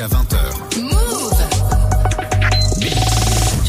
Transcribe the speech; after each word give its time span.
jusqu'à 0.00 0.06
20h. 0.06 0.38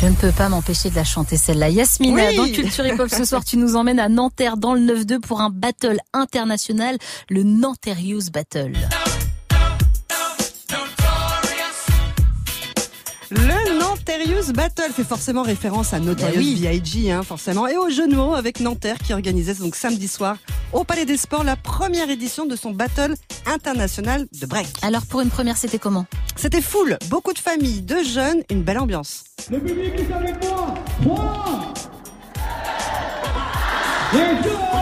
Je 0.01 0.07
ne 0.07 0.15
peux 0.15 0.31
pas 0.31 0.49
m'empêcher 0.49 0.89
de 0.89 0.95
la 0.95 1.03
chanter 1.03 1.37
celle-là. 1.37 1.69
Yasmina, 1.69 2.29
Oui. 2.29 2.35
dans 2.35 2.45
Culture 2.47 2.85
Hip 2.87 2.99
Hop 2.99 3.09
ce 3.09 3.23
soir, 3.25 3.43
tu 3.43 3.57
nous 3.57 3.75
emmènes 3.75 3.99
à 3.99 4.09
Nanterre 4.09 4.57
dans 4.57 4.73
le 4.73 4.81
9-2 4.81 5.19
pour 5.19 5.41
un 5.41 5.49
battle 5.49 5.97
international, 6.13 6.97
le 7.29 7.43
Nanterre 7.43 7.99
Youth 7.99 8.31
Battle. 8.31 8.73
Le 13.29 13.79
Nanterius 13.79 14.49
Battle 14.49 14.91
fait 14.93 15.03
forcément 15.03 15.43
référence 15.43 15.93
à 15.93 15.99
Notorious 15.99 16.33
Bah 16.33 16.39
oui. 16.39 16.55
B.I.G. 16.81 17.11
Hein, 17.11 17.23
forcément, 17.23 17.67
et 17.67 17.77
au 17.77 17.89
jeu 17.89 18.07
de 18.07 18.15
mots 18.15 18.33
avec 18.33 18.59
Nanterre 18.59 18.97
qui 18.97 19.13
organisait 19.13 19.53
donc 19.53 19.75
samedi 19.75 20.07
soir 20.07 20.35
au 20.73 20.83
Palais 20.83 21.05
des 21.05 21.17
Sports 21.17 21.43
la 21.43 21.55
première 21.55 22.09
édition 22.09 22.45
de 22.45 22.55
son 22.55 22.71
battle 22.71 23.15
international 23.45 24.27
de 24.39 24.45
break. 24.45 24.67
Alors 24.81 25.05
pour 25.05 25.21
une 25.21 25.29
première, 25.29 25.57
c'était 25.57 25.79
comment? 25.79 26.05
C'était 26.35 26.61
full, 26.61 26.97
beaucoup 27.09 27.33
de 27.33 27.39
familles, 27.39 27.81
de 27.81 28.03
jeunes, 28.03 28.41
une 28.49 28.63
belle 28.63 28.79
ambiance. 28.79 29.23
Le 29.49 29.59
public 29.59 29.93
est 29.97 30.13
avec 30.13 30.35
moi. 30.43 30.73
3 31.01 31.73
Et 34.13 34.43
deux. 34.43 34.49
Et 34.49 34.49
dans 34.53 34.59
le 34.61 34.77
public, 34.77 34.80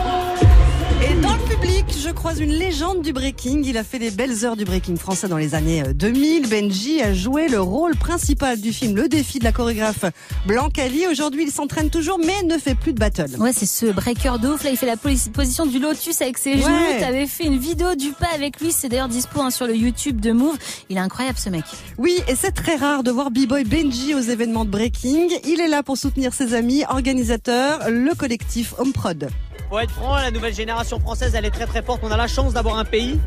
je 2.10 2.14
croise 2.16 2.40
une 2.40 2.50
légende 2.50 3.02
du 3.02 3.12
breaking. 3.12 3.62
Il 3.64 3.78
a 3.78 3.84
fait 3.84 4.00
les 4.00 4.10
belles 4.10 4.44
heures 4.44 4.56
du 4.56 4.64
breaking 4.64 4.96
français 4.96 5.28
dans 5.28 5.36
les 5.36 5.54
années 5.54 5.82
euh, 5.86 5.92
2000. 5.92 6.48
Benji 6.48 7.00
a 7.00 7.14
joué 7.14 7.46
le 7.46 7.60
rôle 7.60 7.94
principal 7.94 8.60
du 8.60 8.72
film 8.72 8.96
Le 8.96 9.08
défi 9.08 9.38
de 9.38 9.44
la 9.44 9.52
chorégraphe 9.52 10.04
Blancali. 10.44 11.06
Aujourd'hui, 11.06 11.44
il 11.44 11.52
s'entraîne 11.52 11.88
toujours, 11.88 12.18
mais 12.18 12.42
ne 12.42 12.58
fait 12.58 12.74
plus 12.74 12.92
de 12.94 12.98
battle. 12.98 13.36
Ouais, 13.38 13.52
c'est 13.52 13.64
ce 13.66 13.86
breaker 13.86 14.38
de 14.40 14.48
ouf. 14.48 14.64
Là, 14.64 14.70
il 14.70 14.76
fait 14.76 14.86
la 14.86 14.96
posi- 14.96 15.30
position 15.30 15.66
du 15.66 15.78
lotus 15.78 16.20
avec 16.20 16.36
ses 16.38 16.54
Ouais. 16.54 16.60
genoux. 16.62 16.98
T'avais 16.98 17.28
fait 17.28 17.44
une 17.44 17.58
vidéo 17.58 17.94
du 17.94 18.10
pas 18.10 18.28
avec 18.34 18.60
lui. 18.60 18.72
C'est 18.72 18.88
d'ailleurs 18.88 19.08
dispo 19.08 19.40
hein, 19.40 19.50
sur 19.52 19.68
le 19.68 19.76
YouTube 19.76 20.20
de 20.20 20.32
Move. 20.32 20.58
Il 20.88 20.96
est 20.96 21.00
incroyable 21.00 21.38
ce 21.38 21.48
mec. 21.48 21.64
Oui, 21.96 22.16
et 22.26 22.34
c'est 22.34 22.50
très 22.52 22.74
rare 22.74 23.04
de 23.04 23.12
voir 23.12 23.30
B-Boy 23.30 23.62
Benji 23.64 24.14
aux 24.14 24.20
événements 24.20 24.64
de 24.64 24.70
breaking. 24.70 25.28
Il 25.46 25.60
est 25.60 25.68
là 25.68 25.84
pour 25.84 25.96
soutenir 25.96 26.34
ses 26.34 26.54
amis, 26.54 26.82
organisateurs, 26.88 27.88
le 27.88 28.12
collectif 28.16 28.74
Home 28.78 28.92
Prod. 28.92 29.28
Pour 29.70 29.80
être 29.80 29.92
franc, 29.92 30.16
la 30.16 30.32
nouvelle 30.32 30.52
génération 30.52 30.98
française, 30.98 31.36
elle 31.36 31.44
est 31.44 31.50
très 31.52 31.66
très 31.66 31.80
forte. 31.80 32.00
On 32.02 32.10
a 32.10 32.16
la 32.16 32.26
chance 32.26 32.52
d'avoir 32.52 32.76
un 32.76 32.84
pays 32.84 33.20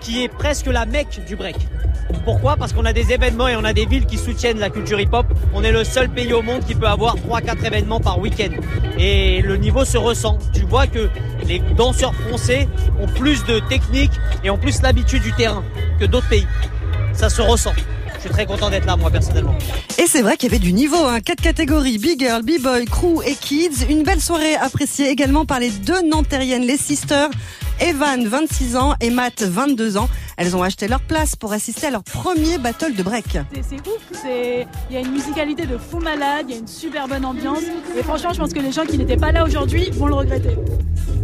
qui 0.00 0.24
est 0.24 0.28
presque 0.28 0.64
la 0.64 0.86
mecque 0.86 1.20
du 1.26 1.36
break. 1.36 1.56
Pourquoi? 2.24 2.56
Parce 2.56 2.72
qu'on 2.72 2.86
a 2.86 2.94
des 2.94 3.12
événements 3.12 3.48
et 3.48 3.54
on 3.54 3.64
a 3.64 3.74
des 3.74 3.84
villes 3.84 4.06
qui 4.06 4.16
soutiennent 4.16 4.58
la 4.58 4.70
culture 4.70 4.98
hip-hop. 4.98 5.26
On 5.52 5.62
est 5.62 5.70
le 5.70 5.84
seul 5.84 6.08
pays 6.08 6.32
au 6.32 6.40
monde 6.40 6.64
qui 6.64 6.74
peut 6.74 6.86
avoir 6.86 7.16
3-4 7.16 7.66
événements 7.66 8.00
par 8.00 8.18
week-end. 8.18 8.48
Et 8.96 9.42
le 9.42 9.58
niveau 9.58 9.84
se 9.84 9.98
ressent. 9.98 10.38
Tu 10.54 10.62
vois 10.62 10.86
que 10.86 11.10
les 11.44 11.58
danseurs 11.58 12.14
français 12.14 12.66
ont 12.98 13.06
plus 13.06 13.44
de 13.44 13.58
technique 13.68 14.12
et 14.42 14.48
ont 14.48 14.56
plus 14.56 14.80
l'habitude 14.80 15.22
du 15.22 15.34
terrain 15.34 15.62
que 16.00 16.06
d'autres 16.06 16.30
pays. 16.30 16.46
Ça 17.12 17.28
se 17.28 17.42
ressent. 17.42 17.74
Je 18.18 18.22
suis 18.22 18.30
très 18.30 18.46
content 18.46 18.68
d'être 18.68 18.84
là, 18.84 18.96
moi, 18.96 19.10
personnellement. 19.12 19.56
Et 19.96 20.06
c'est 20.08 20.22
vrai 20.22 20.36
qu'il 20.36 20.50
y 20.50 20.52
avait 20.52 20.58
du 20.58 20.72
niveau, 20.72 20.96
hein. 20.96 21.20
quatre 21.20 21.40
catégories, 21.40 21.98
Big 21.98 22.18
Girl, 22.18 22.42
B-Boy, 22.42 22.84
Crew 22.86 23.22
et 23.24 23.34
Kids. 23.34 23.86
Une 23.88 24.02
belle 24.02 24.20
soirée 24.20 24.56
appréciée 24.56 25.08
également 25.08 25.46
par 25.46 25.60
les 25.60 25.70
deux 25.70 26.02
Nantériennes, 26.02 26.64
les 26.64 26.76
Sisters. 26.76 27.30
Evan, 27.80 28.26
26 28.26 28.74
ans, 28.76 28.94
et 29.00 29.10
Matt, 29.10 29.42
22 29.42 29.98
ans. 29.98 30.08
Elles 30.40 30.54
ont 30.56 30.62
acheté 30.62 30.86
leur 30.86 31.00
place 31.00 31.34
pour 31.34 31.52
assister 31.52 31.88
à 31.88 31.90
leur 31.90 32.04
premier 32.04 32.58
battle 32.58 32.94
de 32.94 33.02
break. 33.02 33.38
C'est- 33.60 33.74
ouf, 33.88 34.02
c'est- 34.12 34.66
il 34.88 34.94
y 34.94 34.96
a 34.96 35.00
une 35.00 35.10
musicalité 35.10 35.66
de 35.66 35.76
fou 35.76 35.98
malade, 35.98 36.46
il 36.48 36.54
y 36.54 36.56
a 36.56 36.60
une 36.60 36.68
super 36.68 37.08
bonne 37.08 37.24
ambiance. 37.24 37.62
Et 37.98 38.02
franchement, 38.04 38.32
je 38.32 38.38
pense 38.38 38.52
que 38.52 38.60
les 38.60 38.70
gens 38.70 38.84
qui 38.84 38.98
n'étaient 38.98 39.16
pas 39.16 39.32
là 39.32 39.44
aujourd'hui 39.44 39.90
vont 39.92 40.06
le 40.06 40.14
regretter. 40.14 40.56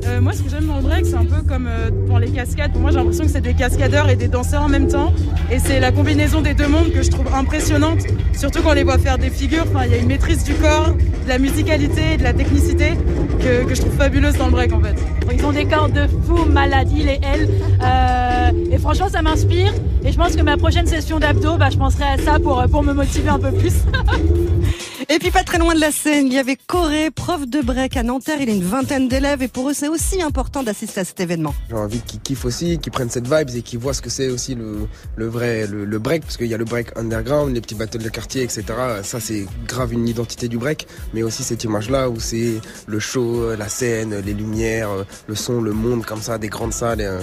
Euh, 0.06 0.20
moi, 0.20 0.32
ce 0.32 0.42
que 0.42 0.50
j'aime 0.50 0.66
dans 0.66 0.76
le 0.78 0.82
break, 0.82 1.06
c'est 1.06 1.14
un 1.14 1.24
peu 1.24 1.42
comme 1.42 1.68
euh, 1.68 1.90
pour 2.08 2.18
les 2.18 2.30
cascades. 2.30 2.72
Pour 2.72 2.80
moi, 2.80 2.90
j'ai 2.90 2.96
l'impression 2.96 3.24
que 3.24 3.30
c'est 3.30 3.40
des 3.40 3.54
cascadeurs 3.54 4.08
et 4.10 4.16
des 4.16 4.28
danseurs 4.28 4.62
en 4.64 4.68
même 4.68 4.88
temps. 4.88 5.12
Et 5.50 5.60
c'est 5.60 5.78
la 5.78 5.92
combinaison 5.92 6.40
des 6.40 6.54
deux 6.54 6.66
mondes 6.66 6.90
que 6.92 7.02
je 7.02 7.10
trouve 7.10 7.32
impressionnante. 7.32 8.00
Surtout 8.36 8.62
quand 8.62 8.70
on 8.70 8.74
les 8.74 8.82
voit 8.84 8.98
faire 8.98 9.16
des 9.18 9.30
figures. 9.30 9.64
Enfin, 9.72 9.84
il 9.86 9.92
y 9.92 9.94
a 9.94 9.98
une 9.98 10.08
maîtrise 10.08 10.42
du 10.44 10.54
corps, 10.54 10.88
de 10.92 11.28
la 11.28 11.38
musicalité, 11.38 12.16
de 12.16 12.22
la 12.24 12.32
technicité 12.34 12.94
que, 13.40 13.64
que 13.64 13.74
je 13.74 13.80
trouve 13.80 13.94
fabuleuse 13.96 14.36
dans 14.36 14.46
le 14.46 14.52
break 14.52 14.72
en 14.72 14.80
fait. 14.80 14.96
Ils 15.32 15.44
ont 15.46 15.52
des 15.52 15.64
corps 15.66 15.88
de 15.88 16.06
fou 16.26 16.44
malade, 16.46 16.88
il 16.94 17.08
et 17.08 17.20
elle. 17.22 17.48
Euh, 17.82 18.50
et 18.70 18.78
franchement, 18.78 19.03
ça 19.08 19.22
m'inspire. 19.22 19.72
Et 20.04 20.12
je 20.12 20.16
pense 20.16 20.36
que 20.36 20.42
ma 20.42 20.56
prochaine 20.56 20.86
session 20.86 21.18
d'abdos, 21.18 21.56
bah, 21.56 21.70
je 21.70 21.78
penserai 21.78 22.04
à 22.04 22.18
ça 22.18 22.38
pour, 22.38 22.62
pour 22.70 22.82
me 22.82 22.92
motiver 22.92 23.28
un 23.28 23.38
peu 23.38 23.52
plus. 23.52 23.72
Et 25.10 25.18
puis 25.18 25.30
pas 25.30 25.44
très 25.44 25.58
loin 25.58 25.74
de 25.74 25.80
la 25.80 25.90
scène, 25.90 26.28
il 26.28 26.32
y 26.32 26.38
avait 26.38 26.56
Corée, 26.56 27.10
prof 27.10 27.46
de 27.46 27.60
break 27.60 27.96
à 27.96 28.02
Nanterre. 28.02 28.38
Il 28.40 28.48
a 28.48 28.52
une 28.52 28.62
vingtaine 28.64 29.06
d'élèves 29.06 29.42
et 29.42 29.48
pour 29.48 29.68
eux, 29.68 29.74
c'est 29.74 29.88
aussi 29.88 30.22
important 30.22 30.62
d'assister 30.62 31.00
à 31.00 31.04
cet 31.04 31.20
événement. 31.20 31.54
J'ai 31.68 31.76
envie 31.76 32.00
qu'ils 32.00 32.20
kiffent 32.20 32.46
aussi, 32.46 32.78
qu'ils 32.78 32.90
prennent 32.92 33.10
cette 33.10 33.28
vibe 33.28 33.50
et 33.54 33.60
qu'ils 33.60 33.78
voient 33.78 33.92
ce 33.92 34.00
que 34.00 34.08
c'est 34.08 34.30
aussi 34.30 34.54
le, 34.54 34.88
le 35.16 35.26
vrai, 35.26 35.66
le, 35.66 35.84
le 35.84 35.98
break, 35.98 36.22
parce 36.22 36.38
qu'il 36.38 36.46
y 36.46 36.54
a 36.54 36.56
le 36.56 36.64
break 36.64 36.96
underground, 36.96 37.54
les 37.54 37.60
petits 37.60 37.74
battles 37.74 38.02
de 38.02 38.08
quartier, 38.08 38.42
etc. 38.42 38.64
Ça, 39.02 39.20
c'est 39.20 39.46
grave 39.66 39.92
une 39.92 40.08
identité 40.08 40.48
du 40.48 40.56
break, 40.56 40.86
mais 41.12 41.22
aussi 41.22 41.42
cette 41.42 41.64
image-là 41.64 42.08
où 42.08 42.18
c'est 42.18 42.60
le 42.86 42.98
show, 42.98 43.54
la 43.56 43.68
scène, 43.68 44.20
les 44.24 44.32
lumières, 44.32 44.88
le 45.26 45.34
son, 45.34 45.60
le 45.60 45.72
monde 45.72 46.06
comme 46.06 46.22
ça, 46.22 46.38
des 46.38 46.48
grandes 46.48 46.72
salles. 46.72 47.02
et, 47.02 47.06
euh, 47.06 47.20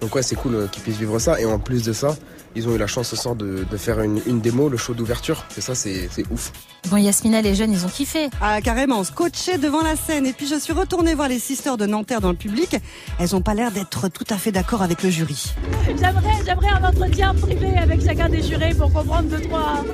Donc 0.00 0.14
ouais, 0.14 0.22
c'est 0.22 0.36
cool 0.36 0.54
euh, 0.54 0.66
qu'ils 0.66 0.82
puissent 0.82 0.98
vivre 0.98 1.18
ça. 1.18 1.40
Et 1.40 1.46
en 1.46 1.58
plus 1.58 1.82
de 1.82 1.92
ça, 1.92 2.16
ils 2.54 2.68
ont 2.68 2.74
eu 2.74 2.78
la 2.78 2.86
chance 2.86 3.08
ce 3.08 3.16
soir 3.16 3.34
de, 3.34 3.64
de 3.70 3.76
faire 3.76 4.00
une, 4.00 4.20
une 4.26 4.40
démo, 4.40 4.68
le 4.68 4.76
show 4.76 4.94
d'ouverture. 4.94 5.44
Et 5.56 5.60
ça, 5.60 5.74
c'est 5.74 6.08
ouf. 6.30 6.52
Bon, 6.90 6.96
Yasmina, 6.96 7.42
les 7.42 7.54
jeunes, 7.54 7.72
ils 7.72 7.84
ont 7.84 7.88
kiffé. 7.88 8.28
Ah, 8.40 8.60
carrément, 8.60 9.02
scotché 9.04 9.58
devant 9.58 9.82
la 9.82 9.96
scène. 9.96 10.26
Et 10.26 10.32
puis 10.32 10.46
je 10.46 10.58
suis 10.58 10.72
retournée 10.72 11.14
voir 11.14 11.28
les 11.28 11.38
sisters 11.38 11.76
de 11.76 11.86
Nanterre 11.86 12.20
dans 12.20 12.30
le 12.30 12.36
public. 12.36 12.76
Elles 13.18 13.34
ont 13.34 13.40
pas 13.40 13.54
l'air 13.54 13.72
d'être 13.72 14.08
tout 14.08 14.24
à 14.30 14.36
fait 14.36 14.52
d'accord 14.52 14.82
avec 14.82 15.02
le 15.02 15.10
jury. 15.10 15.52
J'aimerais, 15.86 16.44
j'aimerais 16.44 16.68
un 16.68 16.84
entretien 16.84 17.34
privé 17.34 17.76
avec 17.76 18.04
chacun 18.04 18.28
des 18.28 18.42
jurés 18.42 18.74
pour 18.74 18.92
comprendre 18.92 19.28
deux, 19.28 19.40
trois, 19.40 19.84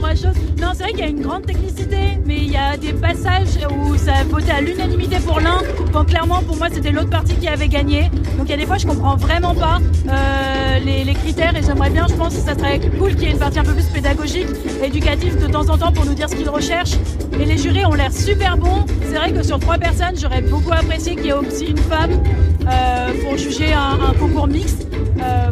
Non, 0.00 0.70
c'est 0.74 0.82
vrai 0.82 0.92
qu'il 0.92 1.00
y 1.00 1.04
a 1.04 1.08
une 1.08 1.20
grande 1.20 1.44
technicité, 1.44 2.18
mais 2.24 2.38
il 2.38 2.50
y 2.50 2.56
a 2.56 2.76
des 2.76 2.92
passages 2.92 3.58
où 3.70 3.96
ça 3.96 4.14
a 4.14 4.24
voté 4.24 4.50
à 4.50 4.60
l'unanimité 4.60 5.16
pour 5.18 5.40
l'un, 5.40 5.58
quand 5.92 6.04
clairement 6.04 6.42
pour 6.42 6.56
moi 6.56 6.68
c'était 6.72 6.90
l'autre 6.90 7.10
partie 7.10 7.34
qui 7.34 7.46
avait 7.46 7.68
gagné. 7.68 8.10
Donc 8.36 8.46
il 8.46 8.50
y 8.50 8.54
a 8.54 8.56
des 8.56 8.66
fois 8.66 8.78
je 8.78 8.86
comprends 8.86 9.16
vraiment 9.16 9.54
pas 9.54 9.78
euh, 10.08 10.78
les, 10.78 11.14
critères 11.14 11.54
et 11.56 11.62
j'aimerais 11.62 11.90
bien, 11.90 12.06
je 12.08 12.14
pense 12.14 12.34
que 12.34 12.40
ça 12.40 12.54
serait 12.54 12.80
cool 12.98 13.14
qu'il 13.14 13.24
y 13.24 13.26
ait 13.26 13.32
une 13.32 13.38
partie 13.38 13.58
un 13.58 13.64
peu 13.64 13.74
plus 13.74 13.86
pédagogique, 13.86 14.48
éducative 14.82 15.38
de 15.38 15.46
temps 15.46 15.68
en 15.68 15.76
temps 15.76 15.92
pour 15.92 16.06
nous 16.06 16.14
dire 16.14 16.28
ce 16.28 16.34
qu'ils 16.34 16.48
recherchent. 16.48 16.96
Et 17.38 17.44
les 17.44 17.58
jurés 17.58 17.84
ont 17.84 17.94
l'air 17.94 18.12
super 18.12 18.56
bons. 18.56 18.86
C'est 19.02 19.16
vrai 19.16 19.32
que 19.32 19.42
sur 19.42 19.58
trois 19.58 19.78
personnes, 19.78 20.16
j'aurais 20.16 20.42
beaucoup 20.42 20.72
apprécié 20.72 21.14
qu'il 21.14 21.26
y 21.26 21.28
ait 21.28 21.32
aussi 21.34 21.66
une 21.66 21.78
femme 21.78 22.22
euh, 22.68 23.12
pour 23.22 23.36
juger 23.36 23.72
un, 23.72 24.14
concours 24.18 24.46
mixte. 24.46 24.86
Euh, 25.22 25.50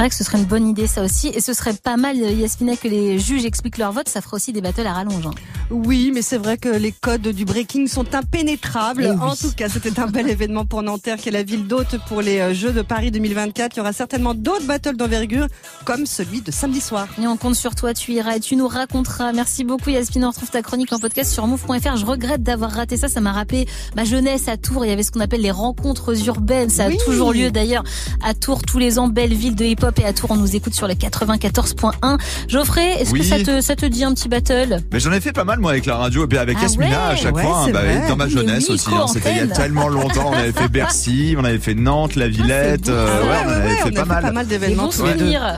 vrai 0.00 0.08
que 0.08 0.14
ce 0.16 0.24
serait 0.24 0.38
une 0.38 0.46
bonne 0.46 0.66
idée, 0.66 0.86
ça 0.86 1.02
aussi. 1.02 1.28
Et 1.28 1.40
ce 1.40 1.52
serait 1.52 1.74
pas 1.74 1.98
mal, 1.98 2.16
Yasmina, 2.16 2.76
que 2.76 2.88
les 2.88 3.18
juges 3.18 3.44
expliquent 3.44 3.76
leur 3.76 3.92
vote. 3.92 4.08
Ça 4.08 4.22
fera 4.22 4.36
aussi 4.36 4.52
des 4.52 4.62
battles 4.62 4.86
à 4.86 4.94
rallonge. 4.94 5.26
hein. 5.26 5.34
Oui, 5.70 6.10
mais 6.12 6.22
c'est 6.22 6.36
vrai 6.38 6.56
que 6.58 6.68
les 6.68 6.92
codes 6.92 7.28
du 7.28 7.44
breaking 7.44 7.86
sont 7.86 8.14
impénétrables. 8.14 9.04
Eh 9.06 9.10
oui. 9.10 9.16
En 9.20 9.36
tout 9.36 9.52
cas, 9.56 9.68
c'était 9.68 10.00
un 10.00 10.06
bel 10.06 10.28
événement 10.28 10.64
pour 10.64 10.82
Nanterre, 10.82 11.16
qui 11.16 11.28
est 11.28 11.32
la 11.32 11.42
ville 11.44 11.66
d'hôte 11.66 11.96
pour 12.08 12.22
les 12.22 12.40
euh, 12.40 12.54
Jeux 12.54 12.72
de 12.72 12.82
Paris 12.82 13.10
2024. 13.10 13.76
Il 13.76 13.78
y 13.78 13.80
aura 13.80 13.92
certainement 13.92 14.34
d'autres 14.34 14.66
battles 14.66 14.96
d'envergure, 14.96 15.46
comme 15.84 16.06
celui 16.06 16.40
de 16.40 16.50
samedi 16.50 16.80
soir. 16.80 17.06
Et 17.22 17.26
on 17.26 17.36
compte 17.36 17.54
sur 17.54 17.74
toi, 17.74 17.94
tu 17.94 18.12
iras 18.12 18.36
et 18.36 18.40
tu 18.40 18.56
nous 18.56 18.66
raconteras. 18.66 19.32
Merci 19.32 19.62
beaucoup 19.64 19.90
Yasmina, 19.90 20.26
on 20.26 20.30
retrouve 20.30 20.50
ta 20.50 20.62
chronique 20.62 20.92
en 20.92 20.98
podcast 20.98 21.32
sur 21.32 21.46
move.fr. 21.46 21.96
Je 21.96 22.04
regrette 22.06 22.42
d'avoir 22.42 22.72
raté 22.72 22.96
ça, 22.96 23.08
ça 23.08 23.20
m'a 23.20 23.32
rappelé 23.32 23.66
ma 23.94 24.04
jeunesse 24.04 24.48
à 24.48 24.56
Tours. 24.56 24.84
Il 24.84 24.88
y 24.88 24.92
avait 24.92 25.02
ce 25.04 25.12
qu'on 25.12 25.20
appelle 25.20 25.40
les 25.42 25.50
rencontres 25.52 26.26
urbaines. 26.26 26.70
Ça 26.70 26.84
a 26.86 26.88
Oui. 26.88 26.98
toujours 27.04 27.32
lieu 27.32 27.50
d'ailleurs 27.52 27.84
à 28.24 28.34
Tours 28.34 28.62
tous 28.62 28.78
les 28.78 28.98
ans. 28.98 29.06
Belle 29.08 29.34
ville 29.34 29.54
de 29.54 29.64
hip-hop 29.64 29.98
et 30.00 30.04
à 30.04 30.12
Tours 30.12 30.30
on 30.32 30.36
nous 30.36 30.56
écoute 30.56 30.74
sur 30.74 30.88
le 30.88 30.94
94.1. 30.94 32.18
Geoffrey, 32.48 33.00
est-ce 33.00 33.12
que 33.14 33.22
ça 33.22 33.38
te, 33.38 33.60
ça 33.60 33.76
te 33.76 33.86
dit 33.86 34.02
un 34.04 34.14
petit 34.14 34.28
battle? 34.28 34.78
Mais 34.92 34.98
j'en 35.00 35.12
ai 35.12 35.20
fait 35.20 35.32
pas 35.32 35.44
mal 35.44 35.59
moi 35.60 35.72
avec 35.72 35.86
la 35.86 35.96
radio 35.96 36.24
et 36.24 36.26
puis 36.26 36.38
avec 36.38 36.56
Ah 36.58 36.62
Yasmina 36.62 36.90
ouais, 36.90 36.94
à 37.12 37.16
chaque 37.16 37.36
ouais, 37.36 37.42
fois, 37.42 37.58
hein, 37.66 37.70
bah, 37.72 37.80
vrai. 37.82 38.02
dans 38.08 38.16
ma 38.16 38.28
jeunesse 38.28 38.68
aussi. 38.70 38.88
hein, 38.92 39.06
C'était 39.12 39.30
il 39.32 39.36
y 39.36 39.40
a 39.40 39.46
tellement 39.48 39.88
longtemps. 39.88 40.30
On 40.30 40.32
avait 40.36 40.52
fait 40.52 40.68
Bercy, 40.68 41.34
on 41.38 41.44
avait 41.44 41.58
fait 41.58 41.74
Nantes, 41.74 42.16
la 42.16 42.28
Villette. 42.28 42.86
beau, 42.86 42.92
euh, 42.92 43.22
ouais, 43.22 43.28
on 43.44 43.48
avait 43.50 43.68
ouais, 43.68 43.76
fait 43.76 43.88
on 43.88 43.92
pas 43.92 44.04
mal. 44.04 44.22
pas 44.22 44.32
mal 44.32 44.46
Des 44.46 44.58
d'événements. 44.58 44.90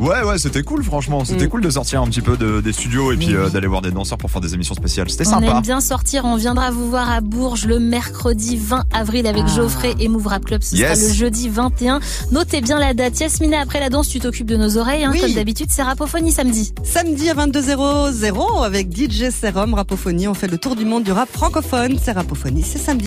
Ouais, 0.00 0.22
ouais, 0.24 0.38
c'était 0.38 0.62
cool, 0.62 0.82
franchement. 0.84 1.24
C'était 1.24 1.47
Mm. 1.47 1.48
cool 1.48 1.60
de 1.62 1.71
sortir 1.71 2.03
un 2.03 2.06
petit 2.09 2.21
peu 2.21 2.36
de- 2.36 2.60
des 2.60 2.72
studios 2.72 3.12
et 3.12 3.16
puis 3.16 3.34
euh, 3.34 3.48
d'aller 3.48 3.66
voir 3.66 3.82
des 3.82 3.91
danseurs 3.91 4.18
pour 4.18 4.30
faire 4.30 4.41
des 4.41 4.54
émissions 4.54 4.74
spéciales. 4.74 5.09
C'était 5.10 5.27
On 5.28 5.30
sympa. 5.30 5.47
aime 5.47 5.62
bien 5.62 5.80
sortir, 5.80 6.24
on 6.24 6.36
viendra 6.36 6.71
vous 6.71 6.88
voir 6.91 7.10
à 7.10 7.21
Bourges 7.21 7.66
le 7.66 7.78
mercredi 7.78 8.56
20 8.56 8.84
avril 8.92 9.27
avec 9.27 9.44
Ah. 9.47 9.54
Geoffrey 9.56 9.94
et 10.00 10.09
Move 10.09 10.27
Rap 10.27 10.44
Club. 10.44 10.62
Ce 10.62 10.74
Yes. 10.77 10.98
sera 10.98 11.09
le 11.09 11.15
jeudi 11.15 11.48
21. 11.48 12.00
Notez 12.30 12.60
bien 12.60 12.78
la 12.78 12.94
date. 12.94 13.18
Yasmina, 13.21 13.60
après 13.60 13.80
la 13.80 13.88
danse, 13.91 14.09
tu 14.09 14.18
t'occupes 14.21 14.47
de 14.47 14.56
nos 14.56 14.77
oreilles. 14.78 15.04
Hein, 15.04 15.10
Oui. 15.12 15.21
Comme 15.21 15.32
d'habitude, 15.32 15.68
c'est 15.71 15.82
Rapophonie 15.82 16.32
samedi. 16.32 16.72
Samedi 16.84 17.30
à 17.30 17.34
22h00 17.34 18.62
avec 18.65 18.88
DJ 18.91 19.30
Serum 19.30 19.74
On 19.92 20.33
fait 20.34 20.47
le 20.47 20.56
tour 20.56 20.74
du 20.74 20.86
monde 20.86 21.03
du 21.03 21.12
rap 21.12 21.28
francophone. 21.28 21.98
C'est 22.03 22.12
Rapophonie, 22.12 22.62
c'est 22.62 22.78
samedi. 22.78 23.00